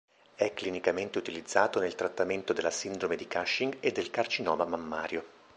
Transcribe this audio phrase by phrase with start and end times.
[0.33, 5.23] È clinicamente utilizzato nel trattamento della sindrome di Cushing e del carcinoma mammario.